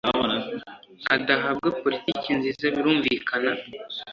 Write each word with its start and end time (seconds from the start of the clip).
adahabwa 1.15 1.67
politiki 1.81 2.29
nziza 2.37 2.65
birumvikana 2.75 3.51